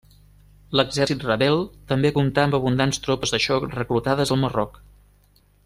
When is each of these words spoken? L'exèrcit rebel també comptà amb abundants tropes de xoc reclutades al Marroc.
L'exèrcit 0.79 1.25
rebel 1.27 1.59
també 1.91 2.11
comptà 2.15 2.47
amb 2.49 2.57
abundants 2.59 3.01
tropes 3.09 3.35
de 3.37 3.41
xoc 3.45 3.69
reclutades 3.75 4.33
al 4.37 4.45
Marroc. 4.47 4.85